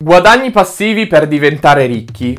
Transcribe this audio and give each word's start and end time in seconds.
Guadagni 0.00 0.52
passivi 0.52 1.08
per 1.08 1.26
diventare 1.26 1.86
ricchi. 1.86 2.38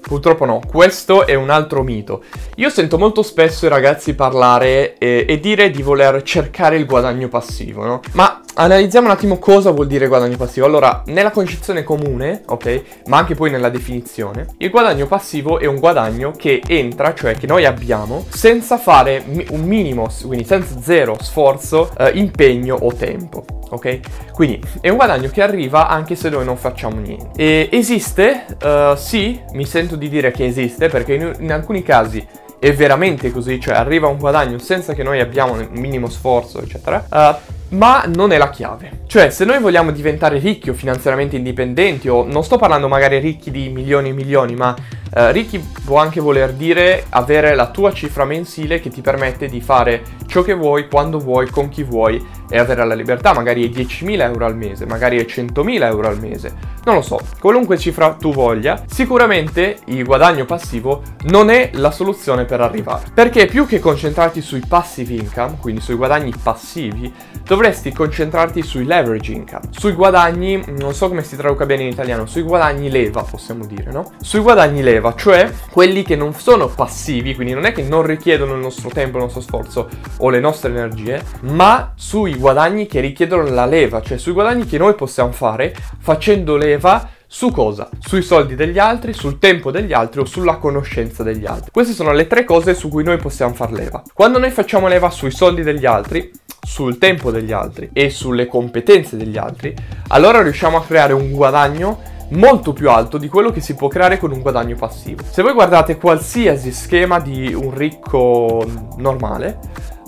Purtroppo 0.00 0.44
no, 0.44 0.60
questo 0.64 1.26
è 1.26 1.34
un 1.34 1.50
altro 1.50 1.82
mito. 1.82 2.22
Io 2.54 2.70
sento 2.70 2.98
molto 2.98 3.24
spesso 3.24 3.66
i 3.66 3.68
ragazzi 3.68 4.14
parlare 4.14 4.96
e, 4.96 5.26
e, 5.28 5.40
dire 5.40 5.70
di 5.70 5.82
voler 5.82 6.22
cercare 6.22 6.76
il 6.76 6.86
guadagno 6.86 7.26
passivo, 7.26 7.84
no? 7.84 8.00
Ma 8.12 8.40
analizziamo 8.64 9.06
un 9.06 9.12
attimo 9.12 9.38
cosa 9.38 9.70
vuol 9.70 9.86
dire 9.86 10.06
guadagno 10.06 10.36
passivo. 10.36 10.66
Allora, 10.66 11.02
nella 11.06 11.30
concezione 11.30 11.82
comune, 11.82 12.42
ok, 12.46 12.82
ma 13.06 13.18
anche 13.18 13.34
poi 13.34 13.50
nella 13.50 13.70
definizione, 13.70 14.46
il 14.58 14.70
guadagno 14.70 15.06
passivo 15.06 15.58
è 15.58 15.66
un 15.66 15.78
guadagno 15.78 16.32
che 16.32 16.62
entra, 16.66 17.14
cioè 17.14 17.34
che 17.34 17.46
noi 17.46 17.64
abbiamo, 17.64 18.24
senza 18.28 18.78
fare 18.78 19.24
un 19.50 19.62
minimo, 19.62 20.08
quindi 20.22 20.44
senza 20.44 20.80
zero 20.80 21.16
sforzo, 21.20 21.90
eh, 21.96 22.10
impegno 22.14 22.76
o 22.80 22.92
tempo 22.94 23.44
ok? 23.72 24.32
Quindi 24.32 24.60
è 24.80 24.88
un 24.88 24.96
guadagno 24.96 25.28
che 25.30 25.42
arriva 25.42 25.86
anche 25.86 26.16
se 26.16 26.28
noi 26.28 26.44
non 26.44 26.56
facciamo 26.56 26.98
niente. 26.98 27.40
E 27.40 27.68
esiste? 27.70 28.44
Uh, 28.60 28.96
sì, 28.96 29.40
mi 29.52 29.64
sento 29.64 29.94
di 29.94 30.08
dire 30.08 30.32
che 30.32 30.44
esiste 30.44 30.88
perché 30.88 31.14
in, 31.14 31.36
in, 31.38 31.52
alcuni 31.52 31.84
casi 31.84 32.26
è 32.58 32.72
veramente 32.74 33.30
così, 33.30 33.60
cioè 33.60 33.74
arriva 33.74 34.08
un 34.08 34.18
guadagno 34.18 34.58
senza 34.58 34.92
che 34.92 35.04
noi 35.04 35.20
abbiamo 35.20 35.52
un 35.52 35.68
minimo 35.70 36.08
sforzo, 36.08 36.60
eccetera. 36.60 37.06
Uh, 37.08 37.58
ma 37.70 38.04
non 38.06 38.32
è 38.32 38.38
la 38.38 38.50
chiave. 38.50 39.00
Cioè, 39.06 39.30
se 39.30 39.44
noi 39.44 39.60
vogliamo 39.60 39.90
diventare 39.90 40.38
ricchi 40.38 40.70
o 40.70 40.74
finanziariamente 40.74 41.36
indipendenti, 41.36 42.08
o 42.08 42.24
non 42.24 42.44
sto 42.44 42.56
parlando 42.56 42.88
magari 42.88 43.18
ricchi 43.18 43.50
di 43.50 43.68
milioni 43.68 44.10
e 44.10 44.12
milioni, 44.12 44.54
ma 44.54 44.74
Uh, 45.12 45.32
ricchi 45.32 45.58
può 45.84 45.98
anche 45.98 46.20
voler 46.20 46.52
dire 46.52 47.06
avere 47.08 47.56
la 47.56 47.70
tua 47.70 47.92
cifra 47.92 48.24
mensile 48.24 48.78
che 48.78 48.90
ti 48.90 49.00
permette 49.00 49.48
di 49.48 49.60
fare 49.60 50.02
ciò 50.28 50.42
che 50.42 50.54
vuoi, 50.54 50.86
quando 50.86 51.18
vuoi, 51.18 51.50
con 51.50 51.68
chi 51.68 51.82
vuoi 51.82 52.24
e 52.50 52.58
avere 52.58 52.84
la 52.84 52.94
libertà, 52.94 53.32
magari 53.32 53.66
è 53.66 53.72
10.000 53.72 54.20
euro 54.20 54.44
al 54.44 54.56
mese, 54.56 54.84
magari 54.84 55.18
è 55.18 55.26
100.000 55.26 55.82
euro 55.84 56.08
al 56.08 56.18
mese, 56.18 56.52
non 56.84 56.96
lo 56.96 57.02
so, 57.02 57.18
qualunque 57.38 57.78
cifra 57.78 58.14
tu 58.14 58.32
voglia, 58.32 58.82
sicuramente 58.86 59.78
il 59.86 60.04
guadagno 60.04 60.44
passivo 60.44 61.02
non 61.24 61.50
è 61.50 61.70
la 61.74 61.90
soluzione 61.90 62.44
per 62.44 62.60
arrivare. 62.60 63.06
Perché 63.14 63.46
più 63.46 63.66
che 63.66 63.78
concentrarti 63.78 64.40
sui 64.40 64.62
passive 64.66 65.14
income, 65.14 65.58
quindi 65.60 65.80
sui 65.80 65.94
guadagni 65.94 66.34
passivi, 66.42 67.12
dovresti 67.44 67.92
concentrarti 67.92 68.62
sui 68.62 68.84
leverage 68.84 69.32
income, 69.32 69.68
sui 69.70 69.92
guadagni, 69.92 70.62
non 70.78 70.94
so 70.94 71.08
come 71.08 71.22
si 71.22 71.36
traduca 71.36 71.66
bene 71.66 71.82
in 71.82 71.88
italiano, 71.90 72.26
sui 72.26 72.42
guadagni 72.42 72.90
leva, 72.90 73.22
possiamo 73.22 73.66
dire, 73.66 73.92
no? 73.92 74.12
Sui 74.20 74.40
guadagni 74.40 74.82
leva 74.82 75.14
cioè 75.14 75.50
quelli 75.70 76.02
che 76.02 76.16
non 76.16 76.34
sono 76.34 76.66
passivi, 76.68 77.34
quindi 77.34 77.52
non 77.52 77.64
è 77.64 77.72
che 77.72 77.82
non 77.82 78.02
richiedono 78.02 78.54
il 78.54 78.60
nostro 78.60 78.88
tempo, 78.88 79.18
il 79.18 79.24
nostro 79.24 79.40
sforzo 79.40 79.88
o 80.18 80.30
le 80.30 80.40
nostre 80.40 80.70
energie, 80.70 81.22
ma 81.42 81.92
sui 81.94 82.34
guadagni 82.40 82.86
che 82.86 82.98
richiedono 82.98 83.44
la 83.44 83.66
leva, 83.66 84.02
cioè 84.02 84.18
sui 84.18 84.32
guadagni 84.32 84.66
che 84.66 84.78
noi 84.78 84.94
possiamo 84.94 85.30
fare 85.30 85.72
facendo 86.00 86.56
leva 86.56 87.08
su 87.28 87.52
cosa? 87.52 87.88
Sui 88.00 88.22
soldi 88.22 88.56
degli 88.56 88.78
altri, 88.78 89.12
sul 89.12 89.38
tempo 89.38 89.70
degli 89.70 89.92
altri 89.92 90.20
o 90.20 90.24
sulla 90.24 90.56
conoscenza 90.56 91.22
degli 91.22 91.46
altri. 91.46 91.70
Queste 91.70 91.92
sono 91.92 92.12
le 92.12 92.26
tre 92.26 92.44
cose 92.44 92.74
su 92.74 92.88
cui 92.88 93.04
noi 93.04 93.18
possiamo 93.18 93.54
far 93.54 93.70
leva. 93.70 94.02
Quando 94.12 94.38
noi 94.40 94.50
facciamo 94.50 94.88
leva 94.88 95.10
sui 95.10 95.30
soldi 95.30 95.62
degli 95.62 95.86
altri, 95.86 96.32
sul 96.60 96.98
tempo 96.98 97.30
degli 97.30 97.52
altri 97.52 97.90
e 97.92 98.10
sulle 98.10 98.46
competenze 98.46 99.16
degli 99.16 99.36
altri, 99.36 99.74
allora 100.08 100.42
riusciamo 100.42 100.76
a 100.76 100.82
creare 100.84 101.12
un 101.12 101.30
guadagno 101.32 102.18
molto 102.30 102.72
più 102.72 102.90
alto 102.90 103.18
di 103.18 103.28
quello 103.28 103.50
che 103.50 103.60
si 103.60 103.74
può 103.74 103.88
creare 103.88 104.18
con 104.18 104.30
un 104.30 104.40
guadagno 104.40 104.76
passivo. 104.76 105.22
Se 105.28 105.42
voi 105.42 105.52
guardate 105.52 105.96
qualsiasi 105.96 106.72
schema 106.72 107.18
di 107.20 107.52
un 107.52 107.74
ricco 107.74 108.64
normale, 108.98 109.58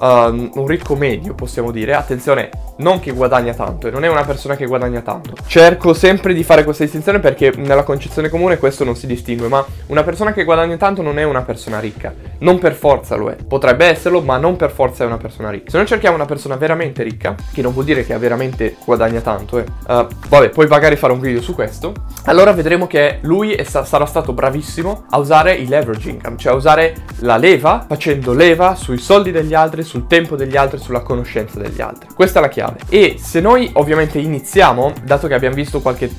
um, 0.00 0.50
un 0.54 0.66
ricco 0.66 0.96
medio 0.96 1.34
possiamo 1.34 1.70
dire, 1.70 1.94
attenzione, 1.94 2.50
non 2.80 3.00
che 3.00 3.12
guadagna 3.12 3.54
tanto 3.54 3.88
e 3.88 3.90
non 3.90 4.04
è 4.04 4.08
una 4.08 4.24
persona 4.24 4.56
che 4.56 4.66
guadagna 4.66 5.00
tanto. 5.00 5.34
Cerco 5.46 5.94
sempre 5.94 6.34
di 6.34 6.42
fare 6.42 6.64
questa 6.64 6.84
distinzione 6.84 7.20
perché 7.20 7.52
nella 7.56 7.82
concezione 7.82 8.28
comune 8.28 8.58
questo 8.58 8.84
non 8.84 8.96
si 8.96 9.06
distingue, 9.06 9.48
ma 9.48 9.64
una 9.86 10.02
persona 10.02 10.32
che 10.32 10.44
guadagna 10.44 10.76
tanto 10.76 11.02
non 11.02 11.18
è 11.18 11.22
una 11.22 11.42
persona 11.42 11.78
ricca, 11.80 12.12
non 12.38 12.58
per 12.58 12.74
forza 12.74 13.16
lo 13.16 13.30
è. 13.30 13.36
Potrebbe 13.36 13.86
esserlo, 13.86 14.20
ma 14.20 14.36
non 14.36 14.56
per 14.56 14.70
forza 14.70 15.04
è 15.04 15.06
una 15.06 15.16
persona 15.16 15.50
ricca. 15.50 15.70
Se 15.70 15.76
noi 15.76 15.86
cerchiamo 15.86 16.16
una 16.16 16.26
persona 16.26 16.56
veramente 16.56 17.02
ricca, 17.02 17.34
che 17.52 17.62
non 17.62 17.72
vuol 17.72 17.84
dire 17.84 18.04
che 18.04 18.16
veramente 18.18 18.76
guadagna 18.84 19.20
tanto, 19.20 19.58
eh. 19.58 19.64
Uh, 19.86 20.06
vabbè, 20.28 20.50
poi 20.50 20.66
magari 20.66 20.96
fare 20.96 21.12
un 21.12 21.20
video 21.20 21.40
su 21.40 21.54
questo, 21.54 21.92
allora 22.24 22.52
vedremo 22.52 22.86
che 22.86 23.18
lui 23.22 23.56
sta- 23.64 23.84
sarà 23.84 24.06
stato 24.06 24.32
bravissimo 24.32 25.04
a 25.10 25.18
usare 25.18 25.54
il 25.54 25.68
leverage 25.68 26.10
income, 26.10 26.36
cioè 26.36 26.52
a 26.52 26.56
usare 26.56 26.94
la 27.20 27.36
leva, 27.36 27.84
facendo 27.86 28.32
leva 28.32 28.74
sui 28.74 28.98
soldi 28.98 29.30
degli 29.30 29.54
altri, 29.54 29.82
sul 29.82 30.06
tempo 30.06 30.36
degli 30.36 30.56
altri, 30.56 30.78
sulla 30.78 31.00
conoscenza 31.00 31.58
degli 31.58 31.80
altri. 31.80 32.08
Questa 32.14 32.38
è 32.38 32.42
la 32.42 32.48
chiave. 32.48 32.69
E 32.88 33.16
se 33.18 33.40
noi 33.40 33.70
ovviamente 33.74 34.18
iniziamo, 34.18 34.92
dato 35.04 35.26
che 35.26 35.34
abbiamo 35.34 35.54
visto 35.54 35.80
qualche 35.80 36.10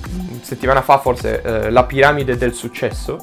settimana 0.42 0.82
fa 0.82 1.00
forse 1.00 1.42
eh, 1.42 1.70
la 1.70 1.84
piramide 1.84 2.38
del 2.38 2.54
successo, 2.54 3.18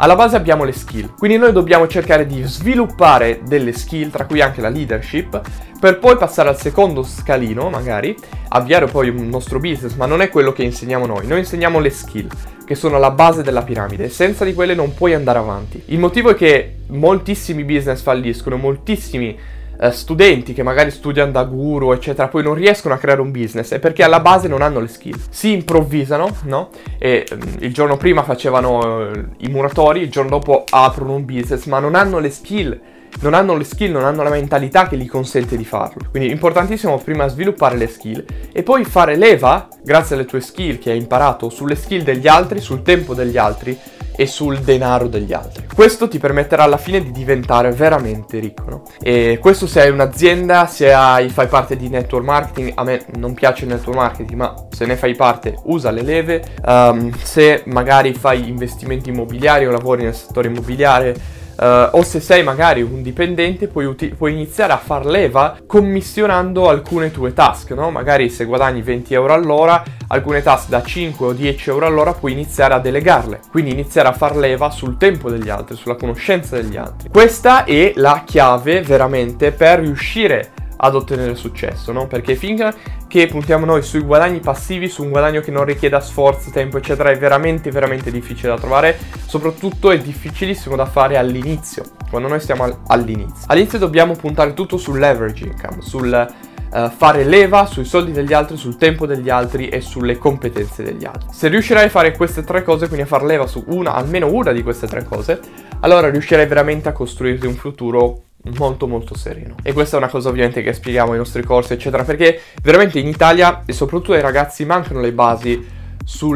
alla 0.00 0.14
base 0.14 0.36
abbiamo 0.36 0.62
le 0.64 0.72
skill. 0.72 1.14
Quindi 1.16 1.38
noi 1.38 1.52
dobbiamo 1.52 1.88
cercare 1.88 2.24
di 2.24 2.42
sviluppare 2.44 3.40
delle 3.44 3.72
skill, 3.72 4.10
tra 4.10 4.26
cui 4.26 4.40
anche 4.40 4.60
la 4.60 4.68
leadership, 4.68 5.40
per 5.80 5.98
poi 5.98 6.16
passare 6.16 6.48
al 6.48 6.58
secondo 6.58 7.02
scalino, 7.02 7.68
magari, 7.68 8.16
avviare 8.48 8.86
poi 8.86 9.08
un 9.08 9.28
nostro 9.28 9.58
business, 9.58 9.94
ma 9.94 10.06
non 10.06 10.20
è 10.20 10.28
quello 10.28 10.52
che 10.52 10.62
insegniamo 10.62 11.06
noi. 11.06 11.26
Noi 11.26 11.40
insegniamo 11.40 11.80
le 11.80 11.90
skill, 11.90 12.28
che 12.64 12.74
sono 12.76 12.98
la 12.98 13.10
base 13.10 13.42
della 13.42 13.62
piramide. 13.62 14.08
Senza 14.08 14.44
di 14.44 14.54
quelle 14.54 14.74
non 14.74 14.94
puoi 14.94 15.14
andare 15.14 15.38
avanti. 15.38 15.82
Il 15.86 15.98
motivo 15.98 16.30
è 16.30 16.34
che 16.36 16.76
moltissimi 16.88 17.64
business 17.64 18.00
falliscono, 18.00 18.56
moltissimi 18.56 19.36
eh, 19.80 19.90
studenti 19.92 20.52
che 20.52 20.62
magari 20.62 20.90
studiano 20.90 21.30
da 21.30 21.44
guru, 21.44 21.92
eccetera, 21.92 22.28
poi 22.28 22.42
non 22.42 22.54
riescono 22.54 22.94
a 22.94 22.98
creare 22.98 23.20
un 23.20 23.30
business 23.30 23.72
è 23.72 23.78
perché 23.78 24.02
alla 24.02 24.20
base 24.20 24.48
non 24.48 24.62
hanno 24.62 24.80
le 24.80 24.88
skill. 24.88 25.18
Si 25.30 25.52
improvvisano, 25.52 26.36
no? 26.44 26.70
E 26.98 27.26
um, 27.30 27.38
il 27.60 27.72
giorno 27.72 27.96
prima 27.96 28.22
facevano 28.22 29.08
uh, 29.08 29.10
i 29.38 29.48
muratori, 29.48 30.00
il 30.00 30.10
giorno 30.10 30.30
dopo 30.30 30.64
aprono 30.68 31.14
un 31.14 31.24
business, 31.24 31.66
ma 31.66 31.78
non 31.78 31.94
hanno 31.94 32.18
le 32.18 32.30
skill 32.30 32.80
non 33.20 33.34
hanno 33.34 33.56
le 33.56 33.64
skill, 33.64 33.90
non 33.90 34.04
hanno 34.04 34.22
la 34.22 34.30
mentalità 34.30 34.86
che 34.86 34.96
gli 34.96 35.08
consente 35.08 35.56
di 35.56 35.64
farlo. 35.64 36.06
Quindi 36.10 36.28
è 36.28 36.32
importantissimo 36.32 36.98
prima 36.98 37.26
sviluppare 37.26 37.76
le 37.76 37.88
skill 37.88 38.24
e 38.52 38.62
poi 38.62 38.84
fare 38.84 39.16
leva, 39.16 39.66
grazie 39.82 40.14
alle 40.14 40.24
tue 40.24 40.40
skill 40.40 40.78
che 40.78 40.90
hai 40.90 40.98
imparato, 40.98 41.48
sulle 41.48 41.74
skill 41.74 42.02
degli 42.02 42.28
altri, 42.28 42.60
sul 42.60 42.82
tempo 42.82 43.14
degli 43.14 43.36
altri 43.36 43.76
e 44.20 44.26
sul 44.26 44.58
denaro 44.58 45.06
degli 45.06 45.32
altri. 45.32 45.64
Questo 45.72 46.08
ti 46.08 46.18
permetterà 46.18 46.64
alla 46.64 46.76
fine 46.76 47.00
di 47.00 47.12
diventare 47.12 47.70
veramente 47.70 48.40
ricco, 48.40 48.64
no? 48.68 48.82
E 49.00 49.38
questo 49.40 49.68
se 49.68 49.80
hai 49.80 49.90
un'azienda, 49.90 50.66
se 50.66 50.92
hai, 50.92 51.28
fai 51.28 51.46
parte 51.46 51.76
di 51.76 51.88
network 51.88 52.24
marketing, 52.24 52.72
a 52.74 52.82
me 52.82 53.04
non 53.14 53.34
piace 53.34 53.62
il 53.62 53.70
network 53.70 53.96
marketing, 53.96 54.36
ma 54.40 54.54
se 54.70 54.86
ne 54.86 54.96
fai 54.96 55.14
parte 55.14 55.54
usa 55.66 55.92
le 55.92 56.02
leve, 56.02 56.42
um, 56.66 57.12
se 57.22 57.62
magari 57.66 58.12
fai 58.12 58.48
investimenti 58.48 59.10
immobiliari 59.10 59.68
o 59.68 59.70
lavori 59.70 60.02
nel 60.02 60.16
settore 60.16 60.48
immobiliare, 60.48 61.14
Uh, 61.58 61.88
o 61.96 62.04
se 62.04 62.20
sei 62.20 62.44
magari 62.44 62.82
un 62.82 63.02
dipendente 63.02 63.66
puoi, 63.66 63.84
uti- 63.84 64.14
puoi, 64.16 64.32
iniziare 64.32 64.72
a 64.72 64.76
far 64.76 65.04
leva 65.04 65.58
commissionando 65.66 66.68
alcune 66.68 67.10
tue 67.10 67.32
task, 67.32 67.72
no? 67.72 67.90
Magari 67.90 68.30
se 68.30 68.44
guadagni 68.44 68.80
20 68.80 69.12
euro 69.14 69.32
all'ora, 69.32 69.82
alcune 70.06 70.40
task 70.40 70.68
da 70.68 70.84
5 70.84 71.26
o 71.26 71.32
10 71.32 71.70
euro 71.70 71.86
all'ora 71.86 72.12
puoi 72.12 72.30
iniziare 72.30 72.74
a 72.74 72.78
delegarle, 72.78 73.40
quindi 73.50 73.72
iniziare 73.72 74.06
a 74.06 74.12
far 74.12 74.36
leva 74.36 74.70
sul 74.70 74.96
tempo 74.98 75.30
degli 75.30 75.48
altri, 75.48 75.74
sulla 75.74 75.96
conoscenza 75.96 76.54
degli 76.54 76.76
altri. 76.76 77.08
Questa 77.08 77.64
è 77.64 77.92
la 77.96 78.22
chiave 78.24 78.80
veramente 78.82 79.50
per 79.50 79.80
riuscire 79.80 80.52
ad 80.80 80.94
ottenere 80.94 81.34
successo, 81.34 81.92
no? 81.92 82.06
Perché 82.06 82.34
finché 82.34 83.26
puntiamo 83.26 83.64
noi 83.64 83.82
sui 83.82 84.00
guadagni 84.00 84.40
passivi, 84.40 84.88
su 84.88 85.02
un 85.02 85.10
guadagno 85.10 85.40
che 85.40 85.50
non 85.50 85.64
richieda 85.64 86.00
sforzo, 86.00 86.50
tempo, 86.50 86.78
eccetera, 86.78 87.10
è 87.10 87.18
veramente, 87.18 87.70
veramente 87.70 88.10
difficile 88.10 88.50
da 88.50 88.58
trovare. 88.58 88.98
Soprattutto 89.26 89.90
è 89.90 89.98
difficilissimo 89.98 90.76
da 90.76 90.86
fare 90.86 91.16
all'inizio, 91.16 91.84
quando 92.10 92.28
noi 92.28 92.40
stiamo 92.40 92.82
all'inizio. 92.86 93.46
All'inizio 93.46 93.78
dobbiamo 93.78 94.14
puntare 94.14 94.54
tutto 94.54 94.76
sul 94.76 94.98
leverage 94.98 95.44
income, 95.44 95.80
sul 95.80 96.28
uh, 96.70 96.90
fare 96.90 97.24
leva 97.24 97.66
sui 97.66 97.84
soldi 97.84 98.12
degli 98.12 98.32
altri, 98.32 98.56
sul 98.56 98.76
tempo 98.76 99.04
degli 99.06 99.30
altri 99.30 99.68
e 99.68 99.80
sulle 99.80 100.16
competenze 100.16 100.84
degli 100.84 101.04
altri. 101.04 101.28
Se 101.32 101.48
riuscirai 101.48 101.86
a 101.86 101.90
fare 101.90 102.16
queste 102.16 102.44
tre 102.44 102.62
cose, 102.62 102.86
quindi 102.86 103.04
a 103.04 103.08
far 103.08 103.24
leva 103.24 103.46
su 103.46 103.64
una, 103.66 103.94
almeno 103.94 104.30
una 104.32 104.52
di 104.52 104.62
queste 104.62 104.86
tre 104.86 105.04
cose, 105.04 105.40
allora 105.80 106.08
riuscirai 106.08 106.46
veramente 106.46 106.88
a 106.88 106.92
costruirti 106.92 107.46
un 107.46 107.54
futuro 107.54 108.22
molto 108.56 108.86
molto 108.86 109.16
sereno. 109.16 109.56
E 109.62 109.72
questa 109.72 109.96
è 109.96 109.98
una 109.98 110.08
cosa 110.08 110.28
ovviamente 110.28 110.62
che 110.62 110.72
spieghiamo 110.72 111.12
ai 111.12 111.18
nostri 111.18 111.42
corsi, 111.42 111.72
eccetera, 111.72 112.04
perché 112.04 112.40
veramente 112.62 112.98
in 112.98 113.06
Italia 113.06 113.62
e 113.66 113.72
soprattutto 113.72 114.12
ai 114.12 114.20
ragazzi 114.20 114.64
mancano 114.64 115.00
le 115.00 115.12
basi 115.12 115.76
su 116.04 116.34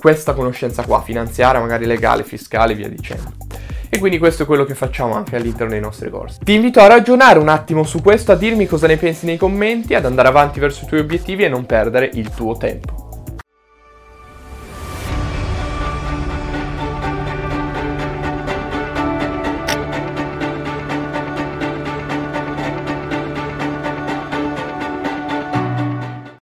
questa 0.00 0.32
conoscenza 0.32 0.82
qua, 0.84 1.02
finanziaria, 1.02 1.60
magari 1.60 1.84
legale, 1.84 2.24
fiscale, 2.24 2.74
via 2.74 2.88
dicendo. 2.88 3.32
E 3.92 3.98
quindi 3.98 4.18
questo 4.18 4.44
è 4.44 4.46
quello 4.46 4.64
che 4.64 4.74
facciamo 4.74 5.14
anche 5.14 5.34
all'interno 5.34 5.72
dei 5.72 5.80
nostri 5.80 6.08
corsi. 6.10 6.38
Ti 6.44 6.54
invito 6.54 6.80
a 6.80 6.86
ragionare 6.86 7.38
un 7.38 7.48
attimo 7.48 7.82
su 7.82 8.00
questo, 8.00 8.32
a 8.32 8.36
dirmi 8.36 8.66
cosa 8.66 8.86
ne 8.86 8.96
pensi 8.96 9.26
nei 9.26 9.36
commenti, 9.36 9.94
ad 9.94 10.04
andare 10.04 10.28
avanti 10.28 10.60
verso 10.60 10.84
i 10.84 10.86
tuoi 10.86 11.00
obiettivi 11.00 11.42
e 11.42 11.48
non 11.48 11.66
perdere 11.66 12.08
il 12.14 12.30
tuo 12.30 12.56
tempo. 12.56 12.99